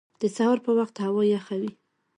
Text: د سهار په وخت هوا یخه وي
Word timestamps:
د 0.21 0.23
سهار 0.35 0.57
په 0.65 0.71
وخت 0.77 0.95
هوا 1.05 1.23
یخه 1.35 1.55
وي 1.61 1.71